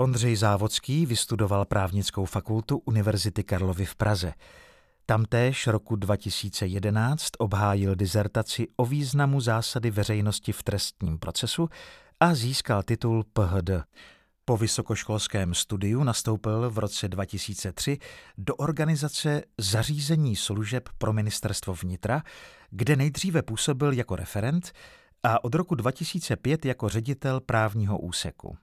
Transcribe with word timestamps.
Ondřej 0.00 0.36
Závodský 0.36 1.06
vystudoval 1.06 1.64
právnickou 1.64 2.24
fakultu 2.24 2.78
Univerzity 2.84 3.44
Karlovy 3.44 3.84
v 3.84 3.96
Praze. 3.96 4.32
Tamtéž 5.06 5.66
roku 5.66 5.96
2011 5.96 7.28
obhájil 7.38 7.94
dizertaci 7.94 8.66
o 8.76 8.86
významu 8.86 9.40
zásady 9.40 9.90
veřejnosti 9.90 10.52
v 10.52 10.62
trestním 10.62 11.18
procesu 11.18 11.68
a 12.20 12.34
získal 12.34 12.82
titul 12.82 13.24
PhD. 13.32 13.70
Po 14.44 14.56
vysokoškolském 14.56 15.54
studiu 15.54 16.04
nastoupil 16.04 16.70
v 16.70 16.78
roce 16.78 17.08
2003 17.08 17.98
do 18.38 18.56
organizace 18.56 19.42
Zařízení 19.58 20.36
služeb 20.36 20.88
pro 20.98 21.12
ministerstvo 21.12 21.74
vnitra, 21.74 22.22
kde 22.70 22.96
nejdříve 22.96 23.42
působil 23.42 23.92
jako 23.92 24.16
referent 24.16 24.72
a 25.22 25.44
od 25.44 25.54
roku 25.54 25.74
2005 25.74 26.64
jako 26.64 26.88
ředitel 26.88 27.40
právního 27.40 27.98
úseku. 27.98 28.56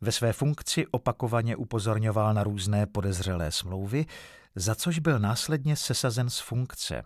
Ve 0.00 0.12
své 0.12 0.32
funkci 0.32 0.86
opakovaně 0.86 1.56
upozorňoval 1.56 2.34
na 2.34 2.44
různé 2.44 2.86
podezřelé 2.86 3.52
smlouvy, 3.52 4.06
za 4.54 4.74
což 4.74 4.98
byl 4.98 5.18
následně 5.18 5.76
sesazen 5.76 6.30
z 6.30 6.38
funkce. 6.38 7.02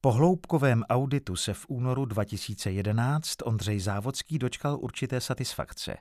Po 0.00 0.12
hloubkovém 0.12 0.84
auditu 0.88 1.36
se 1.36 1.54
v 1.54 1.66
únoru 1.68 2.04
2011 2.04 3.36
Ondřej 3.44 3.80
Závodský 3.80 4.38
dočkal 4.38 4.78
určité 4.80 5.20
satisfakce. 5.20 5.96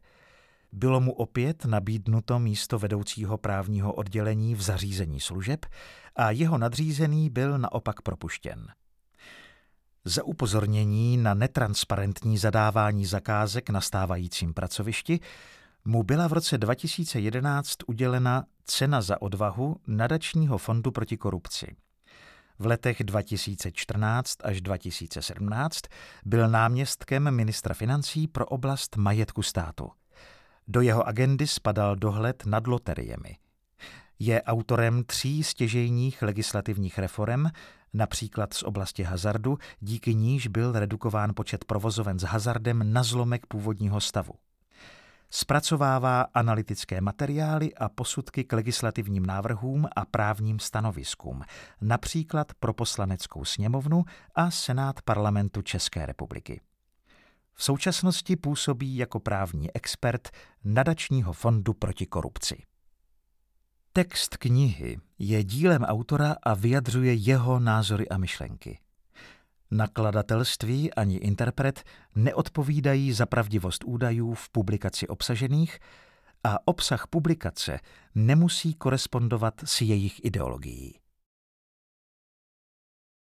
Bylo 0.71 1.01
mu 1.01 1.13
opět 1.13 1.65
nabídnuto 1.65 2.39
místo 2.39 2.79
vedoucího 2.79 3.37
právního 3.37 3.93
oddělení 3.93 4.55
v 4.55 4.61
zařízení 4.61 5.19
služeb 5.19 5.65
a 6.15 6.31
jeho 6.31 6.57
nadřízený 6.57 7.29
byl 7.29 7.57
naopak 7.57 8.01
propuštěn. 8.01 8.67
Za 10.05 10.23
upozornění 10.23 11.17
na 11.17 11.33
netransparentní 11.33 12.37
zadávání 12.37 13.05
zakázek 13.05 13.69
na 13.69 13.81
stávajícím 13.81 14.53
pracovišti 14.53 15.19
mu 15.87 16.03
byla 16.03 16.27
v 16.27 16.33
roce 16.33 16.57
2011 16.57 17.75
udělena 17.87 18.45
cena 18.65 19.01
za 19.01 19.21
odvahu 19.21 19.75
nadačního 19.87 20.57
fondu 20.57 20.91
proti 20.91 21.17
korupci. 21.17 21.75
V 22.59 22.65
letech 22.65 23.03
2014 23.03 24.33
až 24.43 24.61
2017 24.61 25.81
byl 26.25 26.49
náměstkem 26.49 27.31
ministra 27.31 27.73
financí 27.73 28.27
pro 28.27 28.45
oblast 28.45 28.97
majetku 28.97 29.43
státu. 29.43 29.91
Do 30.67 30.81
jeho 30.81 31.07
agendy 31.07 31.47
spadal 31.47 31.95
dohled 31.95 32.45
nad 32.45 32.67
loteriemi. 32.67 33.37
Je 34.19 34.43
autorem 34.43 35.03
tří 35.03 35.43
stěžejních 35.43 36.21
legislativních 36.21 36.99
reform, 36.99 37.45
například 37.93 38.53
z 38.53 38.63
oblasti 38.63 39.03
hazardu, 39.03 39.57
díky 39.79 40.15
níž 40.15 40.47
byl 40.47 40.71
redukován 40.71 41.31
počet 41.35 41.65
provozoven 41.65 42.19
s 42.19 42.23
hazardem 42.23 42.93
na 42.93 43.03
zlomek 43.03 43.45
původního 43.45 44.01
stavu. 44.01 44.33
Zpracovává 45.29 46.21
analytické 46.21 47.01
materiály 47.01 47.75
a 47.75 47.89
posudky 47.89 48.43
k 48.43 48.53
legislativním 48.53 49.25
návrhům 49.25 49.87
a 49.95 50.05
právním 50.05 50.59
stanoviskům, 50.59 51.43
například 51.81 52.53
pro 52.59 52.73
poslaneckou 52.73 53.45
sněmovnu 53.45 54.03
a 54.35 54.51
Senát 54.51 55.01
parlamentu 55.01 55.61
České 55.61 56.05
republiky. 56.05 56.61
V 57.53 57.63
současnosti 57.63 58.35
působí 58.35 58.97
jako 58.97 59.19
právní 59.19 59.75
expert 59.75 60.29
Nadačního 60.63 61.33
fondu 61.33 61.73
proti 61.73 62.05
korupci. 62.05 62.63
Text 63.93 64.37
knihy 64.37 64.99
je 65.19 65.43
dílem 65.43 65.83
autora 65.83 66.35
a 66.43 66.53
vyjadřuje 66.53 67.13
jeho 67.13 67.59
názory 67.59 68.09
a 68.09 68.17
myšlenky. 68.17 68.79
Nakladatelství 69.71 70.93
ani 70.93 71.15
interpret 71.15 71.83
neodpovídají 72.15 73.13
za 73.13 73.25
pravdivost 73.25 73.83
údajů 73.83 74.33
v 74.33 74.49
publikaci 74.49 75.07
obsažených 75.07 75.79
a 76.43 76.67
obsah 76.67 77.07
publikace 77.07 77.79
nemusí 78.15 78.73
korespondovat 78.73 79.53
s 79.65 79.81
jejich 79.81 80.25
ideologií. 80.25 80.99